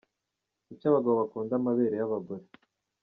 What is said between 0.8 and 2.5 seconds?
abagabo bakunda amabere y’abagore